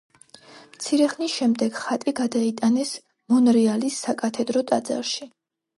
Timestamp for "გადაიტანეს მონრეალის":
2.21-4.03